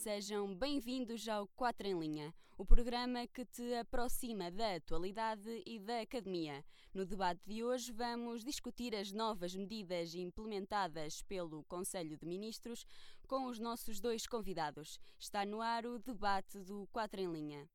[0.00, 6.00] Sejam bem-vindos ao 4 em Linha, o programa que te aproxima da atualidade e da
[6.00, 6.64] academia.
[6.94, 12.86] No debate de hoje, vamos discutir as novas medidas implementadas pelo Conselho de Ministros
[13.28, 14.98] com os nossos dois convidados.
[15.18, 17.68] Está no ar o debate do 4 em Linha.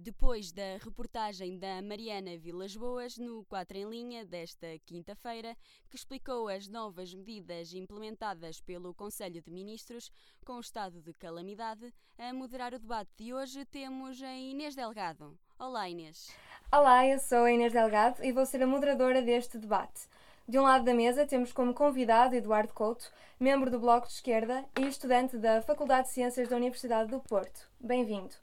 [0.00, 5.56] Depois da reportagem da Mariana Vilas Boas no 4 em Linha desta quinta-feira,
[5.90, 10.12] que explicou as novas medidas implementadas pelo Conselho de Ministros
[10.44, 15.36] com o estado de calamidade, a moderar o debate de hoje temos a Inês Delgado.
[15.58, 16.28] Olá, Inês.
[16.70, 20.06] Olá, eu sou a Inês Delgado e vou ser a moderadora deste debate.
[20.46, 24.64] De um lado da mesa temos como convidado Eduardo Couto, membro do Bloco de Esquerda
[24.78, 27.68] e estudante da Faculdade de Ciências da Universidade do Porto.
[27.80, 28.36] Bem-vindo.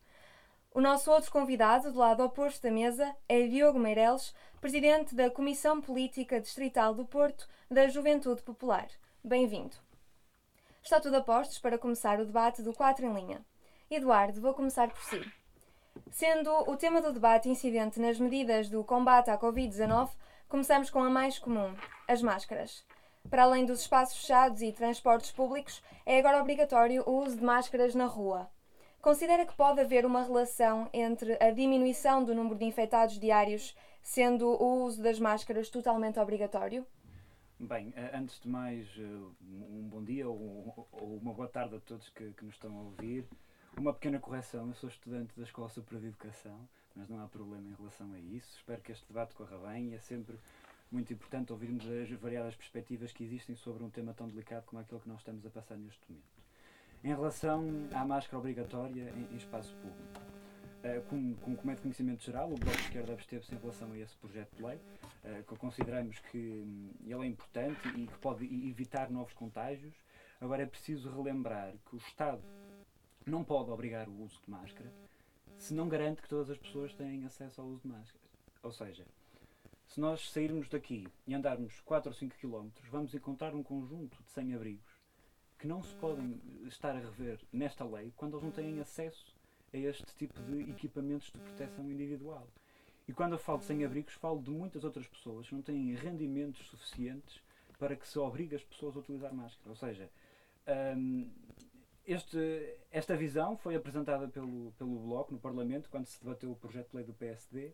[0.76, 5.80] O nosso outro convidado, do lado oposto da mesa, é Diogo Meireles, presidente da Comissão
[5.80, 8.86] Política Distrital do Porto da Juventude Popular.
[9.24, 9.78] Bem-vindo.
[10.84, 13.46] Está tudo a postos para começar o debate do 4 em linha.
[13.90, 15.26] Eduardo, vou começar por si.
[16.12, 20.10] Sendo o tema do debate incidente nas medidas do combate à Covid-19,
[20.50, 21.74] começamos com a mais comum,
[22.06, 22.84] as máscaras.
[23.30, 27.96] Para além dos espaços fechados e transportes públicos, é agora obrigatório o uso de máscaras
[27.96, 28.54] na rua.
[29.06, 34.48] Considera que pode haver uma relação entre a diminuição do número de infectados diários, sendo
[34.48, 36.84] o uso das máscaras totalmente obrigatório?
[37.60, 39.04] Bem, eh, antes de mais, eh,
[39.44, 40.88] um bom dia ou,
[41.22, 43.28] uma boa tarde a todos que, que nos estão a ouvir.
[43.78, 47.70] Uma pequena correção, eu sou estudante da Escola Superior de Educação, mas não há problema
[47.70, 48.58] em relação a isso.
[48.58, 50.36] Espero que este debate corra bem e é sempre
[50.92, 55.02] muito importante ouvirmos as variadas perspectivas que existem sobre um tema tão delicado como aquele
[55.02, 56.45] que nós estamos a passar neste momento.
[57.04, 60.22] Em relação à máscara obrigatória em, em espaço público,
[60.84, 63.98] uh, como, como, como de conhecimento geral, o Bloco de Esquerda absteve-se em relação a
[63.98, 68.46] esse projeto de lei, uh, que consideramos que um, ele é importante e que pode
[68.46, 69.94] evitar novos contágios.
[70.42, 72.42] Agora é preciso relembrar que o Estado
[73.26, 74.92] não pode obrigar o uso de máscara
[75.58, 78.24] se não garante que todas as pessoas têm acesso ao uso de máscara.
[78.62, 79.06] Ou seja,
[79.88, 84.30] se nós sairmos daqui e andarmos 4 ou 5 km, vamos encontrar um conjunto de
[84.30, 84.95] sem-abrigos
[85.66, 89.36] que não se podem estar a rever nesta lei quando eles não têm acesso
[89.74, 92.48] a este tipo de equipamentos de proteção individual.
[93.08, 96.68] E quando eu falo de sem-abrigos, falo de muitas outras pessoas que não têm rendimentos
[96.68, 97.42] suficientes
[97.80, 99.72] para que se obrigue as pessoas a utilizar máscara.
[99.72, 100.08] Ou seja,
[100.96, 101.32] um,
[102.06, 106.92] este, esta visão foi apresentada pelo, pelo Bloco no Parlamento quando se debateu o projeto
[106.92, 107.74] de lei do PSD.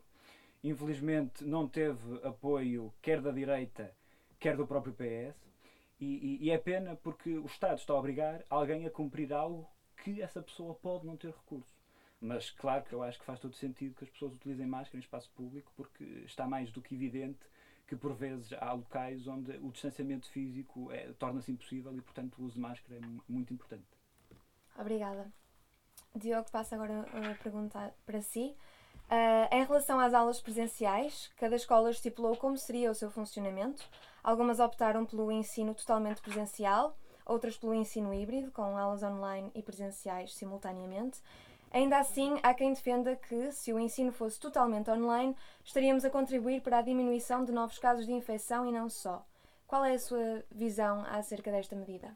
[0.63, 3.93] Infelizmente não teve apoio quer da direita,
[4.39, 5.50] quer do próprio PS.
[6.01, 9.69] E, e, e, é pena porque o Estado está a obrigar alguém a cumprir algo
[10.03, 11.79] que essa pessoa pode não ter recurso.
[12.19, 15.01] Mas claro que eu acho que faz todo sentido que as pessoas utilizem máscara em
[15.01, 17.39] espaço público porque está mais do que evidente
[17.87, 22.45] que por vezes há locais onde o distanciamento físico é, torna-se impossível e portanto o
[22.45, 23.85] uso de máscara é muito importante.
[24.79, 25.31] Obrigada.
[26.15, 28.55] Diogo, passo agora a perguntar para si.
[29.11, 33.83] Uh, em relação às aulas presenciais, cada escola estipulou como seria o seu funcionamento.
[34.23, 36.95] Algumas optaram pelo ensino totalmente presencial,
[37.25, 41.19] outras pelo ensino híbrido, com aulas online e presenciais simultaneamente.
[41.71, 46.61] Ainda assim, há quem defenda que, se o ensino fosse totalmente online, estaríamos a contribuir
[46.61, 49.25] para a diminuição de novos casos de infecção e não só.
[49.67, 52.15] Qual é a sua visão acerca desta medida?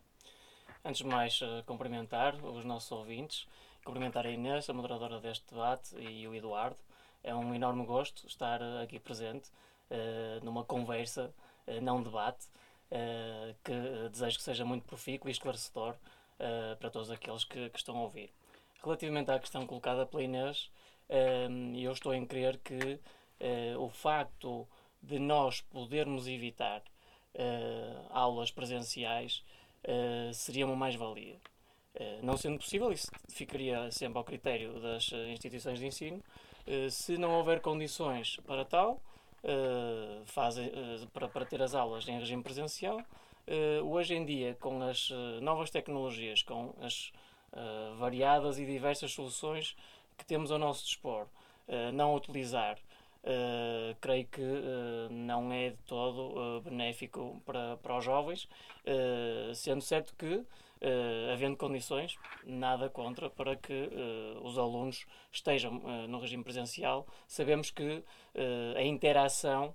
[0.84, 3.48] Antes de mais, uh, cumprimentar os nossos ouvintes
[3.86, 6.76] cumprimentar a Inês, a moderadora deste debate, e o Eduardo.
[7.26, 9.50] É um enorme gosto estar eh, aqui presente
[9.90, 11.34] uh, numa conversa,
[11.66, 12.46] uh, não debate,
[12.92, 15.96] uh, que desejo que seja muito profícuo e esclarecedor
[16.80, 18.30] para todos aqueles que, que, estão a ouvir.
[18.84, 20.70] Relativamente à questão colocada pela Inês,
[21.82, 23.00] eu estou em crer que
[23.80, 24.68] o facto
[25.02, 26.84] de nós podermos evitar
[28.10, 29.46] aulas presenciais
[30.34, 31.40] seria uma mais-valia.
[32.22, 36.22] Não sendo possível, isso ficaria sempre ao critério das instituições de ensino.
[36.68, 39.02] Eh, se não houver condições para tal,
[40.26, 40.56] faz,
[41.14, 43.00] para, para ter as aulas em regime presencial,
[43.84, 47.14] hoje em dia, com as novas tecnologias, com as
[48.00, 49.76] variadas e diversas soluções
[50.18, 51.28] que temos ao nosso dispor,
[51.94, 52.80] não utilizar
[53.26, 58.48] Uh, creio que uh, não é de todo uh, benéfico para, para os jovens,
[59.56, 60.46] sendo certo que
[60.86, 67.08] uh, havendo condições, nada contra para que uh, os alunos estejam uh, no regime presencial.
[67.28, 68.04] Sabemos que
[68.76, 69.74] a interação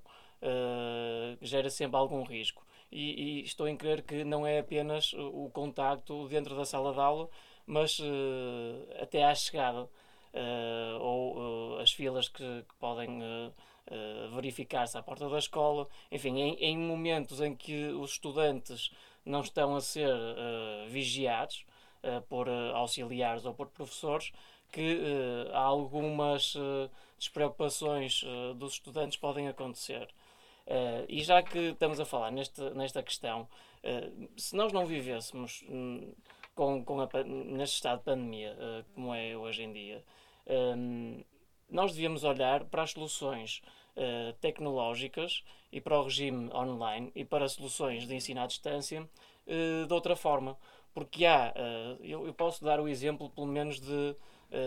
[1.41, 2.65] gera sempre algum risco.
[2.93, 7.01] E, e, estou em crer que não é apenas o contacto dentro da sala de
[7.01, 7.29] aula,
[7.67, 7.99] mas
[9.01, 9.89] até à chegada
[11.01, 13.21] ou as filas que, que podem
[14.35, 15.89] verificar-se à porta da escola.
[16.13, 18.91] Enfim, em, em, momentos em que os estudantes
[19.31, 20.11] não estão a ser
[20.89, 21.65] vigiados
[22.29, 24.33] por auxiliares ou por professores,
[24.73, 25.01] que
[25.53, 26.55] algumas
[27.19, 28.23] despreocupações
[28.57, 30.09] dos estudantes podem acontecer.
[31.09, 33.49] e já que estamos a falar neste, nesta questão,
[34.37, 36.13] se nós não vivêssemos hum,
[36.55, 40.05] com, com a, neste estado de pandemia, uh, como é hoje em dia,
[40.47, 41.25] um, ehm,
[41.71, 43.63] nós devíamos olhar para as soluções
[44.01, 49.87] uh, tecnológicas e para o regime online e para soluções de ensino à distância uh,
[49.87, 50.57] de outra forma.
[50.93, 51.55] Porque há,
[52.01, 54.17] eu, eu, posso dar o exemplo pelo menos de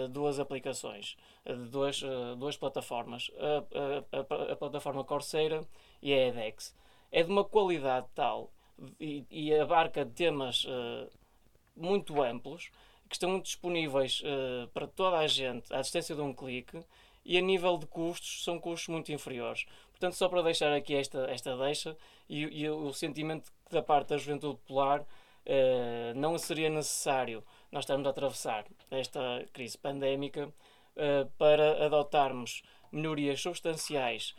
[0.09, 2.01] duas aplicações, de duas,
[2.38, 5.68] duas plataformas, a, a, a, plataforma Coursera
[6.01, 6.74] e a edX.
[7.12, 8.53] É de uma qualidade tal
[9.01, 10.65] e, e abarca temas
[11.75, 12.71] muito amplos
[13.13, 16.83] que estão disponíveis uh, para toda a gente à distância de um clique
[17.25, 19.66] e a nível de custos são custos muito inferiores.
[19.92, 21.96] Portanto, só para deixar aqui esta, esta deixa
[22.28, 28.06] e, e o sentimento da parte da juventude popular, uh, não seria necessário nós estarmos
[28.06, 34.36] a atravessar esta crise pandémica uh, para adotarmos melhorias substanciais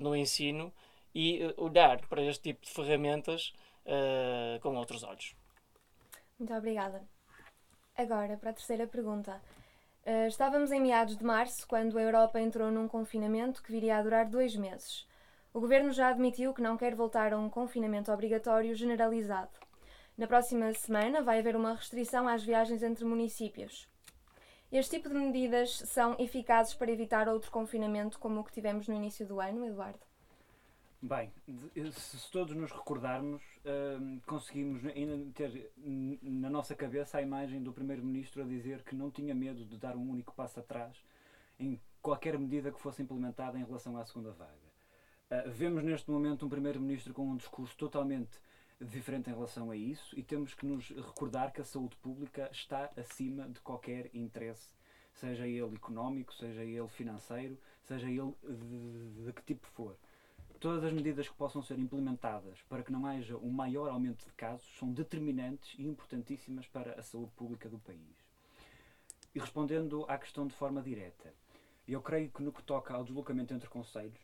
[0.00, 0.72] no ensino
[1.14, 3.52] e olhar para este tipo de ferramentas
[4.62, 5.36] com outros olhos.
[6.38, 7.06] Muito obrigada.
[7.94, 9.40] Agora, para a terceira pergunta.
[10.04, 14.02] Uh, estávamos em meados de março, quando a Europa entrou num confinamento que viria a
[14.02, 15.06] durar dois meses.
[15.54, 19.52] O governo já admitiu que não quer voltar a um confinamento obrigatório generalizado.
[20.18, 23.88] Na próxima semana vai haver uma restrição às viagens entre municípios.
[24.72, 28.94] Este tipo de medidas são eficazes para evitar outro confinamento como o que tivemos no
[28.94, 30.11] início do ano, Eduardo?
[31.04, 31.32] Bem,
[31.94, 35.72] se todos nos recordarmos, uh, conseguimos ainda ter
[36.22, 39.96] na nossa cabeça a imagem do Primeiro-Ministro a dizer que não tinha medo de dar
[39.96, 40.96] um único passo atrás
[41.58, 44.52] em qualquer medida que fosse implementada em relação à segunda vaga.
[45.28, 48.38] Uh, vemos neste momento um Primeiro-Ministro com um discurso totalmente
[48.80, 52.88] diferente em relação a isso e temos que nos recordar que a saúde pública está
[52.96, 54.72] acima de qualquer interesse,
[55.14, 57.58] seja ele económico, seja ele financeiro,
[57.88, 58.36] seja ele
[59.24, 59.96] de que tipo for
[60.62, 64.32] todas as medidas que possam ser implementadas para que não haja um maior aumento de
[64.34, 68.16] casos são determinantes e importantíssimas para a saúde pública do país.
[69.34, 71.34] E respondendo à questão de forma direta,
[71.86, 74.20] eu creio que no que toca ao deslocamento entre conselhos,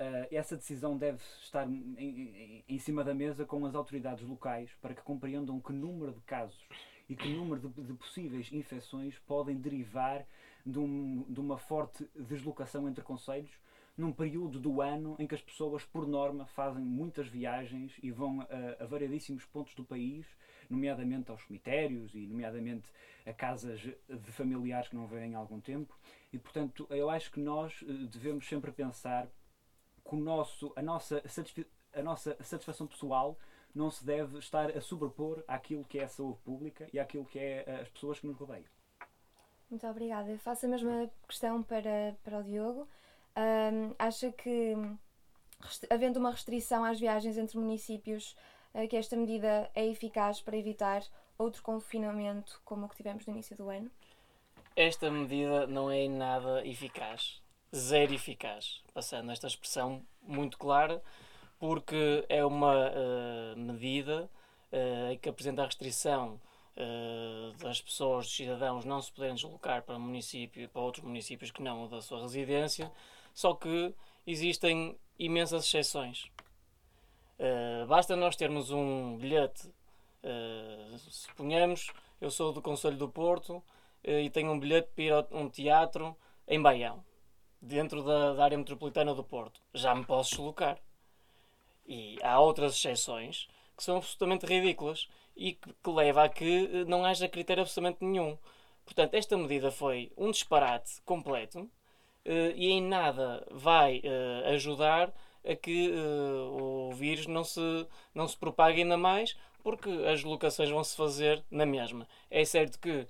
[0.00, 5.02] uh, essa decisão deve estar em, cima da mesa com as autoridades locais para que
[5.02, 6.60] compreendam que número de casos
[7.08, 10.26] e que número de, possíveis infecções podem derivar
[10.66, 10.80] de,
[11.28, 13.52] de uma forte deslocação entre conselhos
[13.98, 18.40] num período do ano em que as pessoas, por norma, fazem muitas viagens e vão
[18.42, 20.24] a, a variadíssimos pontos do país,
[20.70, 22.88] nomeadamente aos cemitérios e, nomeadamente,
[23.26, 25.98] a casas de familiares que não vêm há algum tempo.
[26.32, 29.26] E, portanto, eu acho que nós eh, devemos sempre pensar
[30.08, 31.20] que o nosso, a, nossa
[31.92, 33.36] a nossa satisfação pessoal
[33.74, 37.38] não se deve estar a sobrepor àquilo que é a saúde pública e àquilo que
[37.38, 38.64] é eh, as pessoas que nos rodeiam.
[39.68, 40.30] Muito obrigada.
[40.30, 42.88] Eu faço a mesma questão para, para o Diogo.
[43.38, 44.74] Um, acha que,
[45.88, 48.34] havendo uma restrição às viagens entre municípios,
[48.74, 51.04] uh, que esta medida é eficaz para evitar
[51.38, 53.88] outro confinamento como o que tivemos no início do ano?
[54.74, 57.40] Esta medida não é nada eficaz.
[57.74, 58.82] Zero eficaz.
[58.92, 61.02] Passando esta expressão muito clara,
[61.58, 64.28] porque é uma uh, medida
[64.72, 66.40] uh, que apresenta a restrição
[66.76, 71.62] uh, das pessoas, dos cidadãos, não se poderem deslocar para, município, para outros municípios que
[71.62, 72.90] não o da sua residência,
[73.38, 73.94] só que
[74.26, 76.24] existem imensas exceções.
[77.38, 84.10] Uh, basta nós termos um bilhete, uh, suponhamos, eu sou do Conselho do Porto uh,
[84.10, 86.16] e tenho um bilhete para ir a um teatro
[86.48, 87.04] em Baião,
[87.62, 89.62] dentro da, da, área metropolitana do Porto.
[89.72, 90.76] Já me posso deslocar.
[91.86, 97.04] E há outras exceções que são absolutamente ridículas e que, que leva a que não
[97.04, 98.36] haja critério absolutamente nenhum.
[98.84, 101.70] Portanto, esta medida foi um disparate completo
[102.54, 105.12] e em nada vai uh, ajudar
[105.44, 110.68] a que uh, o vírus não se, não se propague ainda mais, porque as locações
[110.70, 112.06] vão se fazer na mesma.
[112.30, 113.06] É certo que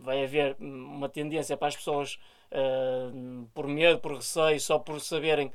[0.00, 2.18] vai haver uma tendência para as pessoas,
[3.54, 5.50] por medo, por receio, só por saberem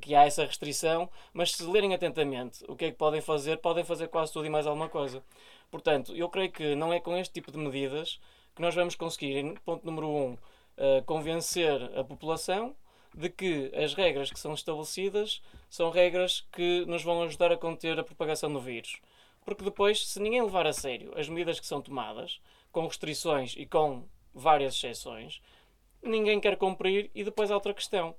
[0.00, 3.84] que há essa restrição, mas se lerem atentamente o que é que podem fazer, podem
[3.84, 5.22] fazer quase tudo e mais alguma coisa.
[5.70, 8.20] Portanto, eu creio que não é com este tipo de medidas
[8.54, 10.36] que nós vamos conseguir, ponto número um,
[11.06, 12.74] convencer a população
[13.14, 15.40] de que as regras que são estabelecidas
[15.70, 19.00] são regras que nos vão ajudar a conter a propagação do vírus.
[19.44, 22.40] Porque depois, se ninguém levar a sério as medidas que são tomadas,
[22.72, 25.40] com restrições e com várias exceções,
[26.02, 28.14] ninguém quer cumprir e depois há outra questão.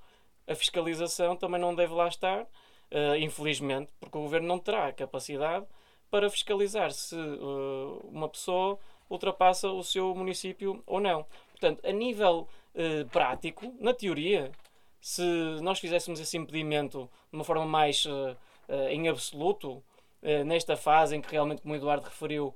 [0.48, 5.66] A fiscalização também não deve lá estar, uh, infelizmente, porque o governo não terá capacidade
[6.10, 11.26] para fiscalizar se uh, uma pessoa ultrapassa o seu município ou não.
[11.60, 14.52] Portanto, a nível uh, prático, na teoria,
[15.00, 15.24] se
[15.62, 18.06] nós fizéssemos esse impedimento de uma forma mais
[18.90, 19.84] em absoluto,
[20.44, 22.56] nesta fase em que realmente, como o Eduardo referiu,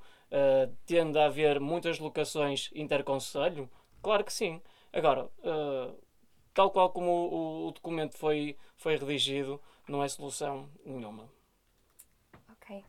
[0.88, 3.70] tende a haver muitas locações interconselho,
[4.02, 4.60] claro que sim.
[4.92, 5.30] Agora,
[6.60, 11.30] tal qual como o, o, documento foi, foi redigido, não é solução nenhuma.
[12.52, 12.84] Ok.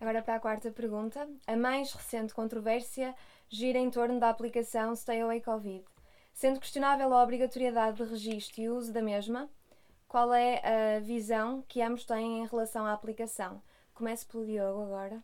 [0.00, 1.28] Agora para a quarta pergunta.
[1.46, 3.14] A mais recente controvérsia
[3.50, 5.84] gira em torno da aplicação Stay Away Covid.
[6.32, 9.50] Sendo questionável a obrigatoriedade de registro e uso da mesma,
[10.08, 13.60] qual é a visão que ambos têm em relação à aplicação?
[13.92, 15.22] Comece pelo Diogo agora.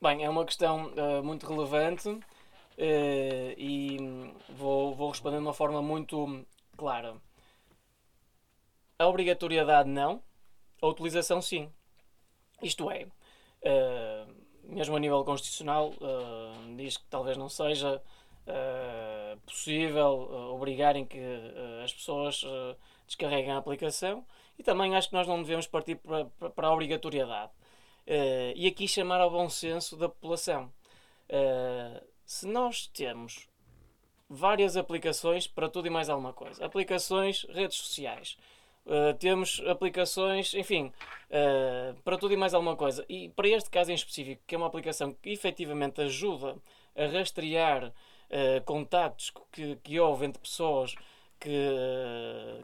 [0.00, 2.18] Bem, é uma questão uh, muito relevante
[2.80, 3.98] Uh, e
[4.48, 6.46] vou, vou responder de uma forma muito
[6.78, 7.14] clara.
[8.98, 10.22] A obrigatoriedade não,
[10.80, 11.70] a utilização sim.
[12.62, 14.34] Isto é, uh,
[14.70, 18.02] mesmo a nível constitucional, uh, diz que talvez não seja
[19.46, 21.20] possível obrigarem que
[21.84, 22.44] as pessoas
[23.06, 24.26] descarreguem a aplicação
[24.58, 27.52] e também acho que nós não devemos partir para, para, a obrigatoriedade.
[28.56, 30.72] e aqui chamar ao bom senso da população.
[31.30, 33.48] Uh, se nós temos
[34.28, 38.36] várias aplicações para tudo e mais alguma coisa, aplicações, redes sociais,
[38.86, 40.92] uh, temos aplicações, enfim,
[41.30, 44.58] uh, para tudo e mais alguma coisa, e para este caso em específico, que é
[44.58, 46.56] uma aplicação que efetivamente ajuda
[46.96, 50.94] a rastrear uh, contactos que, que houve entre pessoas
[51.38, 51.50] que,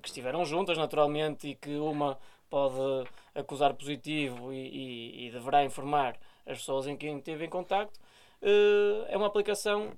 [0.03, 2.19] que estiveram juntas, naturalmente, e que uma
[2.49, 7.99] pode acusar positivo e, e, e deverá informar as pessoas em quem esteve em contacto,
[9.09, 9.93] é uma aplicação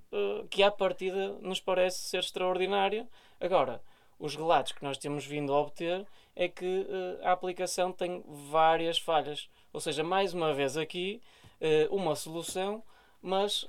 [0.49, 3.07] que, à partida, nos parece ser extraordinária.
[3.39, 3.83] Agora,
[4.19, 8.99] os relatos que nós temos vindo a obter é que uh, a aplicação tem várias
[8.99, 9.49] falhas.
[9.73, 11.21] Ou seja, mais uma vez aqui,
[11.91, 12.83] uma solução,
[13.21, 13.69] mas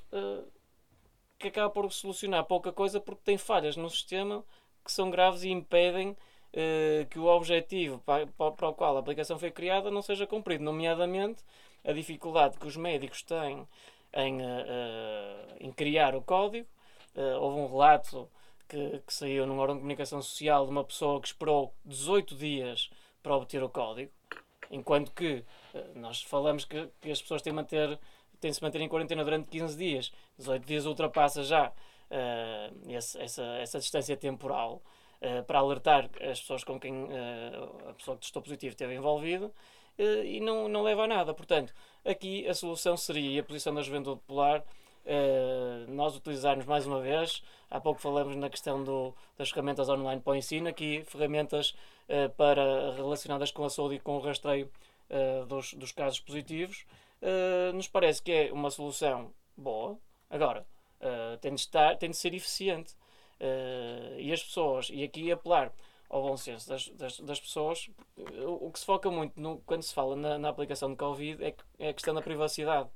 [1.39, 4.45] que acaba por solucionar pouca coisa porque tem falhas no sistema
[4.85, 6.15] que são graves e impedem
[7.09, 11.43] que o objetivo para, para, o qual a aplicação foi criada não seja cumprido, nomeadamente
[11.83, 13.67] a dificuldade que os médicos têm
[14.13, 16.67] em, uh, em criar o código.
[17.15, 18.29] Uh, houve um relato
[18.69, 22.89] que, que saiu num órgão de comunicação social de uma pessoa que esperou 18 dias
[23.21, 24.11] para obter o código,
[24.71, 27.99] enquanto que uh, nós falamos que, que, as pessoas têm, manter,
[28.39, 30.11] têm de se manter em quarentena durante 15 dias.
[30.37, 31.71] 18 dias ultrapassa já
[32.87, 34.81] esse, essa, essa distância temporal.
[35.21, 39.47] Uh, para alertar as pessoas com quem uh, a pessoa que testou positivo esteve envolvida
[39.47, 41.33] uh, e não, não leva a nada.
[41.33, 41.73] Portanto,
[42.05, 44.63] Aqui a solução seria, e a posição da Juventude Popular, Uh,
[45.87, 50.33] nós utilizarmos mais uma vez, há pouco falamos na questão do, das ferramentas online para
[50.33, 51.71] o ensino, aqui ferramentas
[52.07, 54.69] uh, para, relacionadas com a saúde e com o rastreio
[55.09, 56.85] uh, dos, dos casos positivos,
[57.73, 59.97] nos parece que é uma solução boa.
[60.29, 60.65] Agora,
[61.41, 62.95] tem, de estar, tem de ser eficiente.
[64.17, 65.69] e as pessoas, e aqui apelar
[66.09, 67.89] ao bom senso das, das, das pessoas.
[68.17, 71.43] O, o, que se foca muito no, quando se fala na, na aplicação de Covid
[71.43, 72.89] é, é, a questão da privacidade.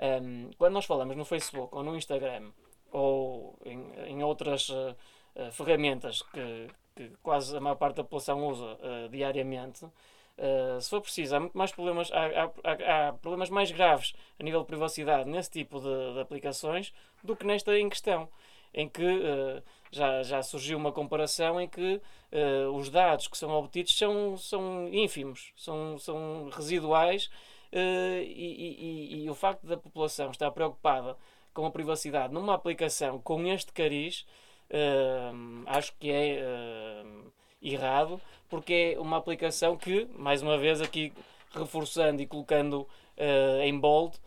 [0.00, 2.50] Um, quando nós falamos no Facebook ou no Instagram
[2.92, 4.94] ou em, em outras uh,
[5.36, 9.86] uh, ferramentas que, que, quase a maior parte da população usa uh, diariamente,
[10.80, 14.60] se for preciso, há muito mais problemas, há, há, há, problemas mais graves a nível
[14.60, 18.28] de privacidade nesse tipo de, de aplicações do que nesta em questão,
[18.74, 22.00] em que já, já surgiu uma comparação em que
[22.74, 27.30] os dados que são obtidos são, são ínfimos, são, são residuais
[27.72, 31.16] e, e, e, o facto da população estar preocupada
[31.54, 34.26] com a privacidade numa aplicação com este cariz
[34.70, 36.42] uh, acho que é
[37.62, 41.12] errado porque é uma aplicação que, mais uma vez aqui
[41.52, 42.86] reforçando e colocando
[43.62, 44.18] em bold,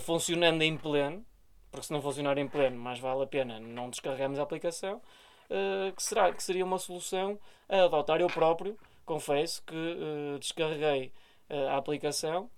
[0.00, 1.24] funcionando em pleno,
[1.72, 5.00] porque se não funcionar em pleno, mais vale a pena não descarregarmos a aplicação,
[5.48, 8.20] uh, que, será, que seria uma solução a adotar.
[8.20, 11.10] Eu próprio, confesso que uh, descarreguei
[11.48, 12.50] uh, a aplicação,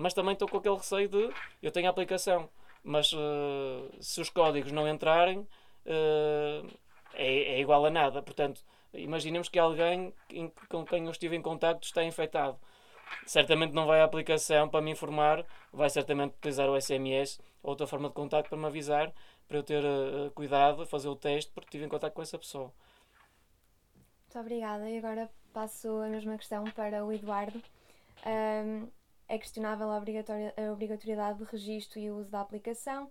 [0.00, 1.30] mas também estou com aquele receio de
[1.62, 2.48] eu tenho a aplicação,
[2.82, 3.12] mas
[4.00, 5.46] se os códigos não entrarem,
[7.14, 8.22] é, é, igual a nada.
[8.22, 8.62] Portanto,
[8.92, 10.12] imaginemos que alguém
[10.68, 12.58] com quem eu estive em contato está infectado
[13.24, 17.86] certamente não vai à aplicação para me informar, vai certamente utilizar o SMS ou outra
[17.86, 19.12] forma de contato para me avisar,
[19.48, 22.72] para eu ter uh, cuidado, fazer o teste, porque estive em contato com essa pessoa.
[24.24, 24.88] Muito obrigada.
[24.88, 27.62] E agora passo a mesma questão para o Eduardo.
[28.26, 28.88] Um,
[29.28, 33.10] é questionável a, a obrigatoriedade de registro e uso da aplicação.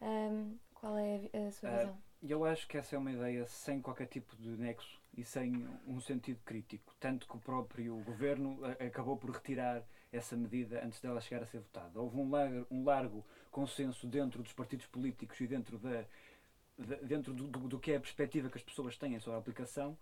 [0.00, 1.98] Um, Qual é a, a sua Ah, visão?
[2.22, 6.00] Eu acho que essa é uma ideia sem qualquer tipo de nexo e sem um
[6.00, 6.94] sentido crítico.
[6.98, 9.82] Tanto que o próprio governo a- acabou por retirar
[10.12, 12.00] essa medida antes dela chegar a ser votada.
[12.00, 16.04] Houve um largo, um largo consenso dentro dos partidos políticos e dentro, da,
[16.78, 19.40] da- dentro do, do- do que é a perspectiva que as pessoas têm sobre a
[19.40, 19.96] aplicação,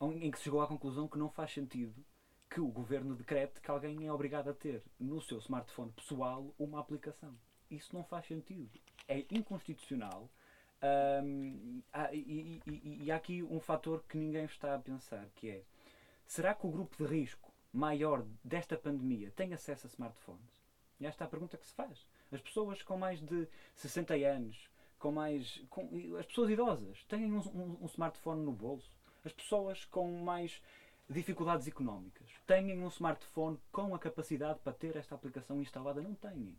[0.00, 1.94] em que se chegou à conclusão que não faz sentido
[2.52, 6.80] que o governo decrete que alguém é obrigado a ter no seu smartphone pessoal uma
[6.80, 7.34] aplicação.
[7.70, 8.78] Isso não faz sentido.
[9.08, 10.28] É inconstitucional.
[12.12, 15.62] E, e- e- e há aqui um fator que ninguém está a pensar, que é
[16.26, 20.62] será que o grupo de risco maior desta pandemia tem acesso a smartphones?
[21.00, 22.06] E esta é a pergunta que se faz.
[22.30, 24.68] As pessoas com mais de 60 anos,
[24.98, 25.58] com mais.
[25.70, 28.90] Com, as pessoas idosas têm um, um- um smartphone no bolso.
[29.24, 30.60] As pessoas com mais
[31.12, 36.00] dificuldades económicas têm um smartphone com a capacidade para ter esta aplicação instalada?
[36.00, 36.56] Não têm.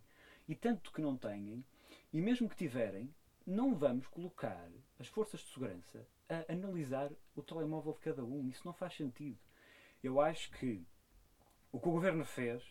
[0.47, 1.63] E tanto que não têm,
[2.11, 3.13] e mesmo que tiverem,
[3.45, 4.69] não vamos colocar
[4.99, 8.47] as forças de segurança a analisar o telemóvel de cada um.
[8.47, 9.37] Isso não faz sentido.
[10.03, 10.85] Eu acho que
[11.71, 12.63] o que o governo fez,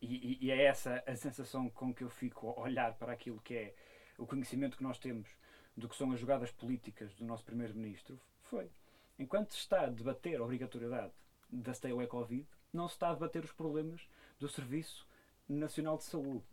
[0.00, 3.40] e, e- e é essa a sensação com que eu fico a olhar para aquilo
[3.40, 3.74] que é
[4.16, 5.28] o conhecimento que nós temos
[5.76, 8.70] do que são as jogadas políticas do nosso primeiro-ministro, foi
[9.18, 11.12] enquanto está a debater a obrigatoriedade
[11.50, 15.06] da Stay Away Covid, não se está a debater os problemas do Serviço
[15.48, 16.44] Nacional de Saúde.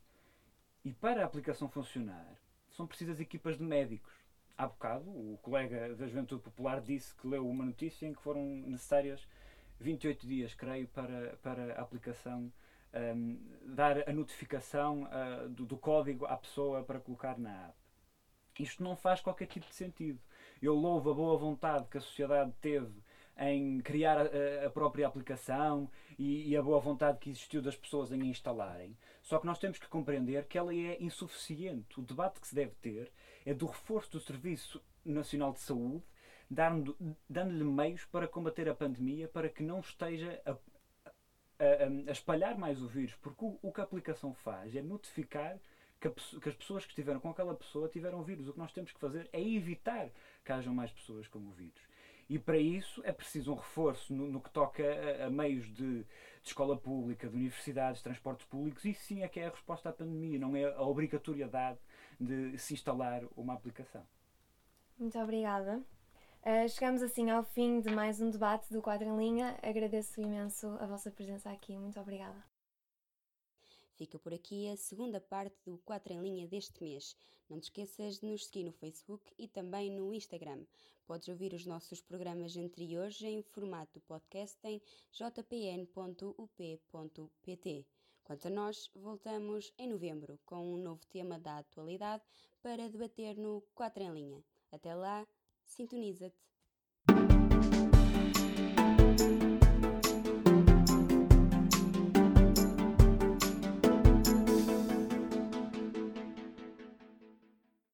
[0.83, 4.13] E para a aplicação funcionar, são precisas equipas de médicos.
[4.57, 8.45] Há bocado, o colega da Juventude Popular disse que leu uma notícia em que foram
[8.45, 9.27] necessárias
[9.79, 12.51] 28 dias, creio, para, para a aplicação
[13.15, 17.75] hum, dar a notificação ah, do, do código à pessoa para colocar na app.
[18.59, 20.19] Isto não faz qualquer tipo de sentido.
[20.61, 23.03] Eu louvo a boa vontade que a sociedade teve
[23.37, 28.11] em criar a, a própria aplicação e, e a boa vontade que existiu das pessoas
[28.11, 28.97] em instalarem.
[29.21, 31.99] Só que nós temos que compreender que ela é insuficiente.
[31.99, 33.11] O debate que se deve ter
[33.45, 36.03] é do reforço do Serviço Nacional de Saúde,
[36.49, 36.95] dando-
[37.29, 42.81] dando-lhe meios para combater a pandemia, para que não esteja a, a- a espalhar mais
[42.81, 43.15] o vírus.
[43.15, 45.57] Porque o, o que a aplicação faz é notificar
[45.99, 46.07] que,
[46.49, 48.47] as pessoas que estiveram com aquela pessoa tiveram vírus.
[48.47, 50.09] O que nós temos que fazer é evitar
[50.43, 51.81] que hajam mais pessoas com o vírus.
[52.27, 56.03] E para isso é preciso um reforço no, no que toca a, a meios de,
[56.03, 56.07] de
[56.43, 58.83] escola pública, de universidades, transportes públicos.
[58.83, 61.79] Isso sim é que é a resposta à pandemia, não é a obrigatoriedade
[62.19, 64.03] de se instalar uma aplicação.
[64.97, 65.83] Muito obrigada.
[66.41, 69.57] Uh, chegamos assim ao fim de mais um debate do Quadro em Linha.
[69.61, 71.77] Agradeço imenso a vossa presença aqui.
[71.77, 72.54] Muito obrigada.
[73.97, 77.15] Fica por aqui a segunda parte do 4 em linha deste mês.
[77.49, 80.65] Não te esqueças de nos seguir no Facebook e também no Instagram.
[81.05, 84.81] Podes ouvir os nossos programas anteriores em formato podcast em
[85.11, 85.85] jpn.up.pt.
[88.23, 92.23] Quanto a nós, voltamos em novembro com um novo tema da atualidade
[92.61, 94.43] para debater no 4 em linha.
[94.71, 95.25] Até lá,
[95.63, 96.54] sintoniza-te!